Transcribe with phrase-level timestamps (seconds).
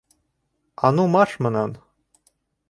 [0.85, 1.71] А ну марш мынан!